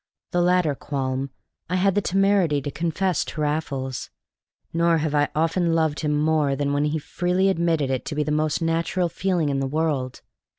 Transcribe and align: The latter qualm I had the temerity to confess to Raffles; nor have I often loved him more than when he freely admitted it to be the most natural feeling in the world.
The 0.31 0.41
latter 0.41 0.73
qualm 0.73 1.29
I 1.69 1.75
had 1.75 1.93
the 1.93 2.01
temerity 2.01 2.59
to 2.63 2.71
confess 2.71 3.23
to 3.25 3.41
Raffles; 3.41 4.09
nor 4.73 4.97
have 4.97 5.13
I 5.13 5.29
often 5.35 5.73
loved 5.75 5.99
him 5.99 6.17
more 6.19 6.55
than 6.55 6.73
when 6.73 6.85
he 6.85 6.97
freely 6.97 7.49
admitted 7.49 7.91
it 7.91 8.03
to 8.05 8.15
be 8.15 8.23
the 8.23 8.31
most 8.31 8.63
natural 8.63 9.09
feeling 9.09 9.49
in 9.49 9.59
the 9.59 9.67
world. 9.67 10.21